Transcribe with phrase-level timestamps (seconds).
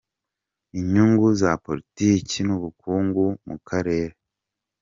[0.79, 4.13] Inyungu za politiki n’ubukungu mu karere